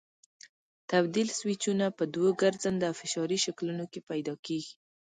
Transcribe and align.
تبدیل 0.91 1.27
سویچونه 1.39 1.85
په 1.97 2.03
دوو 2.13 2.29
ګرځنده 2.41 2.85
او 2.89 2.95
فشاري 3.01 3.37
شکلونو 3.45 3.85
کې 3.91 3.99
پیدا 4.09 4.33
کېږي. 4.45 4.73